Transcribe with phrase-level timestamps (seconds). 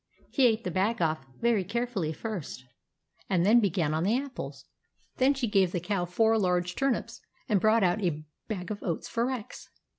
[0.31, 2.65] He ate the bag off very carefully first,
[3.29, 4.65] and then began on the apples.
[5.17, 9.07] Then she gave the Cow four large turnips, and brought out a bag of oats
[9.07, 9.69] for Rex.